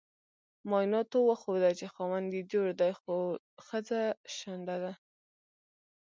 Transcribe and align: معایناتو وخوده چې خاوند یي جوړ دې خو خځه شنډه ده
معایناتو 0.69 1.17
وخوده 1.29 1.69
چې 1.79 1.85
خاوند 1.93 2.27
یي 2.37 2.43
جوړ 2.51 2.67
دې 2.81 2.91
خو 2.99 3.15
خځه 3.67 4.01
شنډه 4.35 4.75
ده 4.83 4.93